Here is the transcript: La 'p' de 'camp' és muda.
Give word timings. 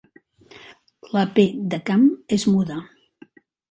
La 1.17 1.23
'p' 1.35 1.47
de 1.75 1.81
'camp' 1.91 2.11
és 2.39 2.51
muda. 2.57 2.83